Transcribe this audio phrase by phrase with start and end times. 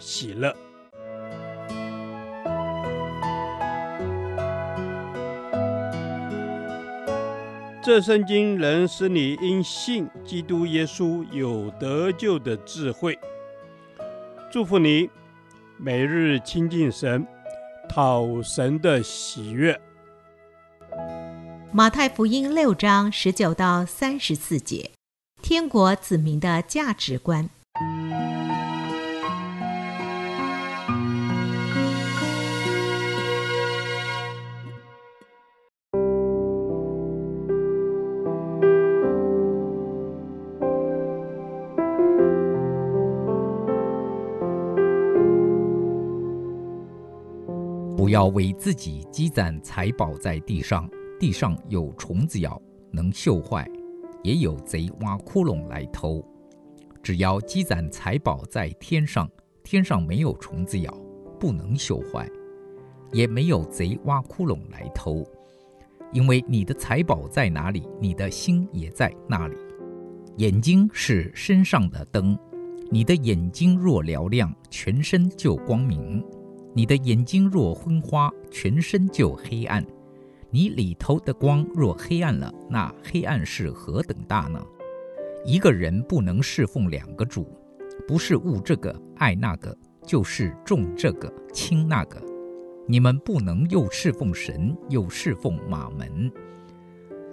[0.00, 0.52] 喜乐。
[7.82, 13.18] 这圣经能使你因信基督耶稣有得救的智慧。
[14.50, 15.08] 祝福你，
[15.78, 17.26] 每日亲近神，
[17.88, 19.80] 讨神的喜悦。
[21.72, 24.90] 马太福音六章十九到三十四节，
[25.40, 27.48] 天国子民的价值观。
[48.10, 53.64] 要为自己积攒财宝在地上，地上有虫子咬，能锈坏；
[54.24, 56.24] 也有贼挖窟窿来偷。
[57.02, 59.30] 只要积攒财宝在天上，
[59.62, 60.92] 天上没有虫子咬，
[61.38, 62.26] 不能锈坏；
[63.12, 65.24] 也没有贼挖窟窿来偷。
[66.12, 69.56] 因为你的财宝在哪里，你的心也在那里。
[70.38, 72.36] 眼睛是身上的灯，
[72.90, 76.24] 你的眼睛若嘹亮，全身就光明。
[76.72, 79.84] 你的眼睛若昏花，全身就黑暗。
[80.50, 84.64] 你里头的光若黑暗了，那黑暗是何等大呢？
[85.44, 87.46] 一个人不能侍奉两个主，
[88.06, 92.20] 不是恶这个爱那个，就是重这个轻那个。
[92.86, 96.30] 你们不能又侍奉神，又侍奉马门。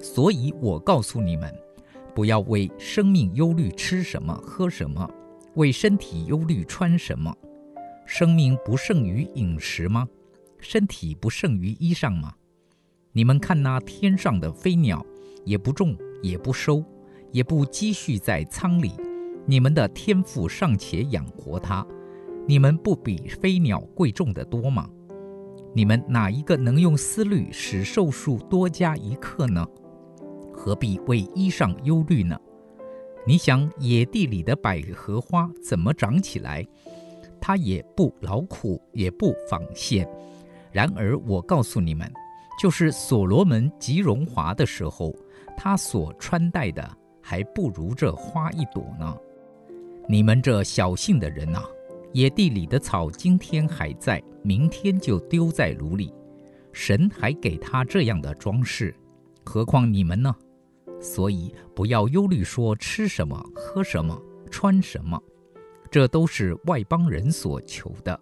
[0.00, 1.52] 所以我告诉你们，
[2.14, 5.08] 不要为生命忧虑吃什么喝什么，
[5.54, 7.34] 为身体忧虑穿什么。
[8.06, 10.06] 生命不胜于饮食吗？
[10.58, 12.34] 身体不胜于衣裳吗？
[13.12, 15.04] 你们看那天上的飞鸟，
[15.44, 16.84] 也不种，也不收，
[17.32, 18.92] 也不积蓄在仓里，
[19.46, 21.86] 你们的天赋尚且养活它，
[22.46, 24.88] 你们不比飞鸟贵重得多吗？
[25.74, 29.66] 你们哪一个能用思虑使寿数多加一刻呢？
[30.52, 32.38] 何必为衣裳忧虑呢？
[33.26, 36.66] 你想野地里的百合花怎么长起来？
[37.46, 40.08] 他也不劳苦，也不纺线。
[40.72, 42.10] 然而我告诉你们，
[42.58, 45.14] 就是所罗门极荣华的时候，
[45.54, 46.90] 他所穿戴的
[47.20, 49.14] 还不如这花一朵呢。
[50.08, 51.62] 你们这小信的人啊，
[52.14, 56.14] 野地里的草今天还在，明天就丢在炉里。
[56.72, 58.96] 神还给他这样的装饰，
[59.44, 60.34] 何况你们呢？
[60.98, 64.18] 所以不要忧虑，说吃什么，喝什么，
[64.50, 65.22] 穿什么。
[65.94, 68.18] 这都是外邦人所求的，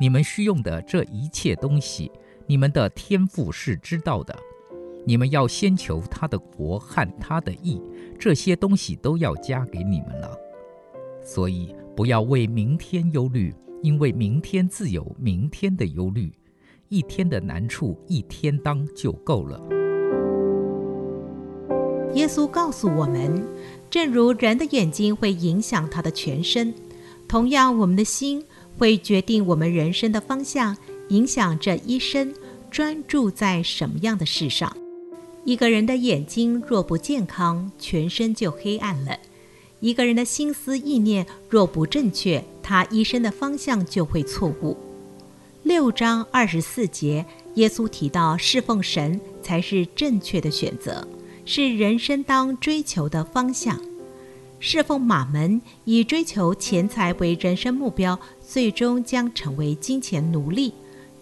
[0.00, 2.10] 你们需用的这一切东西，
[2.46, 4.34] 你们的天父是知道的。
[5.04, 7.78] 你们要先求他的国和他的义，
[8.18, 10.34] 这些东西都要加给你们了。
[11.22, 16.32] 所以不要为明天忧虑，因为明天自有明天的忧虑，
[16.88, 19.60] 一天的难处一天当就够了。
[22.14, 23.46] 耶稣告诉我们，
[23.90, 26.72] 正如人的眼睛会影响他的全身。
[27.30, 28.44] 同样，我们的心
[28.76, 30.76] 会决定我们人生的方向，
[31.10, 32.34] 影响这一生
[32.72, 34.76] 专注在什么样的事上。
[35.44, 39.14] 一个人的眼睛若不健康，全身就黑暗了；
[39.78, 44.76] 一个人的心思意念若不正确，他一生的方向就会错误。
[45.62, 47.24] 六章二十四节，
[47.54, 51.06] 耶稣提到侍奉神才是正确的选择，
[51.44, 53.80] 是人生当追求的方向。
[54.62, 60.74] 侍奉马门，以追求钱财为人生目标，最终将成为金钱奴隶，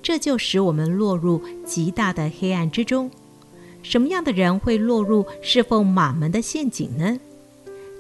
[0.03, 3.09] 这就使我们落入极大的黑暗之中。
[3.81, 7.17] 什么样的人会落入侍奉马门的陷阱呢？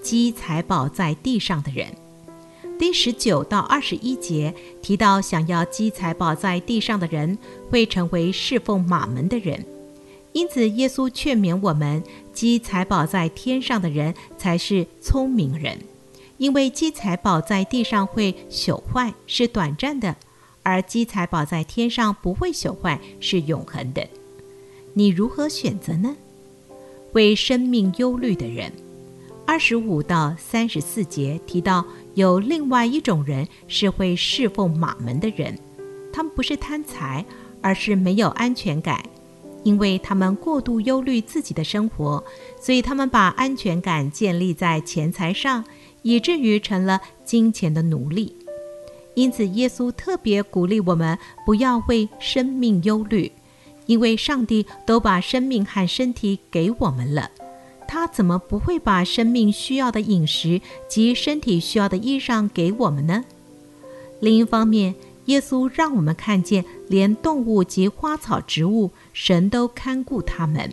[0.02, 1.86] 积财宝在地上的人。
[2.76, 4.52] 第十九到二十一节
[4.82, 7.38] 提到，想要积财宝在地上的人，
[7.70, 9.64] 会成为侍奉马门的人。
[10.32, 12.02] 因此，耶稣劝勉我们，
[12.32, 15.78] 积财宝在天上的人才是聪明人，
[16.36, 20.14] 因为积财宝在地上会朽坏，是短暂的；
[20.62, 24.06] 而积财宝在天上不会朽坏，是永恒的。
[24.92, 26.16] 你如何选择呢？
[27.14, 28.70] 为生命忧虑的人，
[29.46, 31.84] 二十五到三十四节提到
[32.14, 35.58] 有另外一种人是会侍奉玛门的人，
[36.12, 37.24] 他们不是贪财，
[37.62, 39.02] 而是没有安全感，
[39.68, 42.24] 因为他们过度忧虑自己的生活，
[42.58, 45.62] 所以他们把安全感建立在钱财上，
[46.00, 48.34] 以至于成了金钱的奴隶。
[49.12, 53.30] 因此，耶稣特别鼓励我们不要为生命忧虑，
[53.84, 57.30] 因为上帝都把生命和身体给我们了。
[57.86, 63.22] 他怎么不会把生命需要的饮食及身体需要的衣裳给我们呢？
[64.20, 64.94] 另一方面，
[65.28, 70.72] 耶稣让我们看见，连动物及花草植物，神都看顾他们，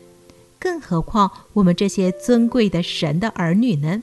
[0.58, 4.02] 更何况我们这些尊贵的神的儿女呢？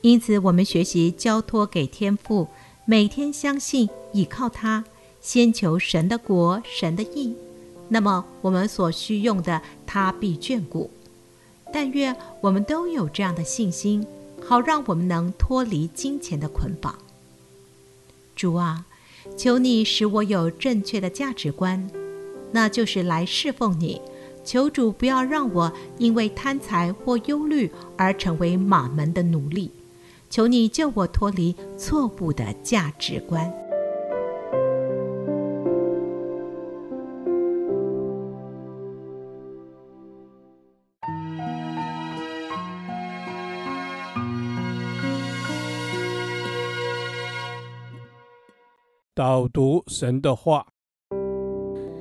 [0.00, 2.48] 因此，我们学习交托给天父，
[2.84, 4.84] 每天相信倚靠他，
[5.20, 7.36] 先求神的国、神的义，
[7.88, 10.90] 那么我们所需用的，他必眷顾。
[11.72, 14.04] 但愿我们都有这样的信心，
[14.44, 16.98] 好让我们能脱离金钱的捆绑。
[18.34, 18.84] 主啊，
[19.36, 21.88] 求你使我有正确的价值观，
[22.52, 24.00] 那就是来侍奉你。
[24.44, 29.70] 求主不要让我因为贪财或忧虑而成为马门的奴隶。
[30.28, 33.52] 求你救我脱离错误的价值观。
[49.22, 50.66] 导读神的话，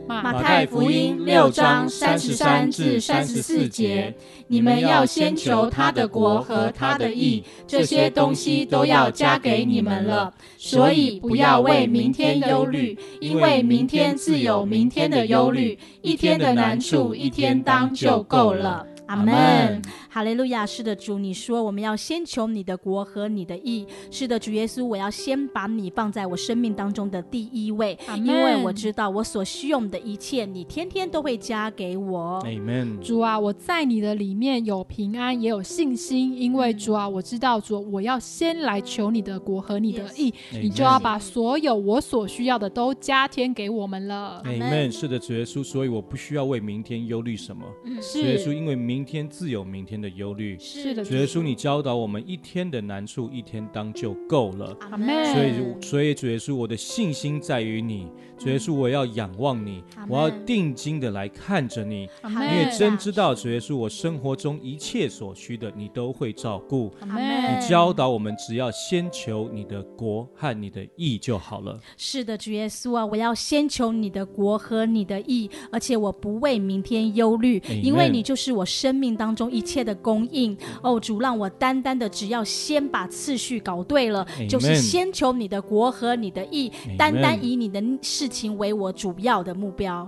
[0.08, 4.12] 马太福音六章三十三至三十四节：
[4.48, 10.34] 你们要先求他的国和他的义，这些东西都要加给你们了。
[10.58, 18.88] 所以不要为明天忧虑，因为明天自有明天的忧虑，一天的难处一天当就够了。
[19.12, 19.82] 阿门。
[20.10, 20.66] 哈利路亚！
[20.66, 23.86] 是的，主，你说我们要先求你的国和你的义。
[24.10, 32.42] 是的，主耶稣，我要先把你放在我生命当中的第一位，因为我知道我所需用的一切，你天天都会加给我。
[32.46, 33.00] 阿门。
[33.02, 40.62] 主啊，我在你的里面有平安，也有信心，因为主啊，我知道主，我要先来求你的国和你的义，Yes.
[40.62, 44.42] 你就要把所有我所需要的都加添给我们了。
[44.44, 44.92] 阿门。
[44.92, 47.66] 是的，主耶稣，所以我不需要为明天忧虑什么。
[47.86, 48.22] 嗯，是。
[48.22, 51.04] 主耶稣，因为明天自有明天的忧虑，是的。
[51.04, 54.76] 主耶稣，你教导我们一天的难处一天当就够了。
[54.82, 55.26] 阿门。
[55.34, 58.08] 所以，所以主耶稣，我的信心在于你。
[58.38, 66.92] 主耶稣，我要仰望你，我要定睛的来看着你，因为真知道主耶稣，我生活中一切所需的，你都会照顾。
[67.02, 71.80] 你教导我们，只要先求你的国和你的义就好了。
[71.98, 80.56] 是的，主耶稣啊，我要先求你的国和你的义，而且我不为明天忧虑，因为你就是我生命当中一切的供应。
[80.84, 90.06] 哦，主，让我单单的只要先把次序搞对了，就是先求你的国和你的义，单单以你的事情为我主要的目标。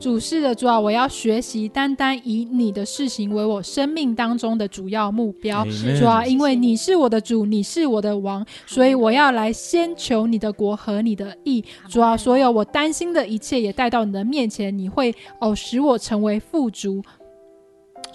[0.00, 5.62] 主是的，主啊，我要学习单单以你的事情为我生命当中的主要目标。
[6.00, 11.62] 主啊，因为你是我的主，你是我的王，所以我要来先求你的国和你的义。
[11.90, 17.02] 主啊，所有我担心的一切也带到你的面前，你会哦使我成为富足。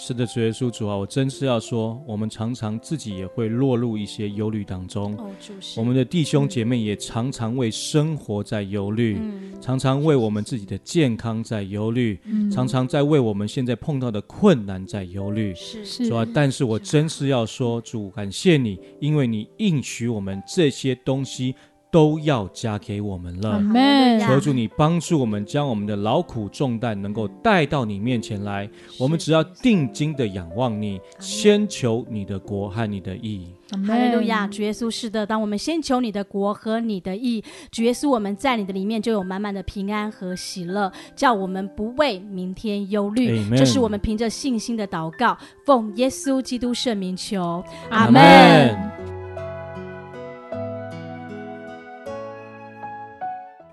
[0.03, 5.15] 是的，主耶稣主啊，我真是要说，我们常常自己也会落入一些忧虑当中。
[5.15, 5.29] 哦，
[5.77, 15.53] 我们的弟兄姐妹也常常为生活在忧虑，嗯、常常为我们自己的健康在忧虑，嗯、常常在为我们现在碰到的困难在忧虑。
[15.53, 21.53] 是是，主啊，但是我真是要说，主感谢你，因为你应许我们这些东西。
[21.91, 23.61] 都要加给我们了。
[24.25, 28.69] 求主你帮助我们，将我们的劳苦重担能够带到你面前来。
[28.97, 33.47] 我们只要定睛的仰望你，先求你的国和你的义。
[33.87, 35.25] 哈利路亚，主耶稣是的。
[35.25, 43.49] 当我们先求你的国和你的义，主耶稣我们在你的里面就有满满的平安和喜乐，叫我们不为明天忧虑。
[43.55, 49.00] 这是我们凭着信心的祷告，奉耶稣基督圣名求，阿门。